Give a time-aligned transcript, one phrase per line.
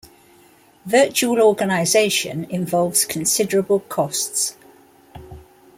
[0.87, 4.55] Virtual organization involves considerable costs.